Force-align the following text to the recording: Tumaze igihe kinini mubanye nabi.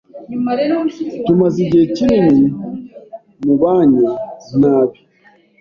Tumaze 1.25 1.57
igihe 1.65 1.85
kinini 1.95 2.45
mubanye 3.45 4.05
nabi. 4.59 4.99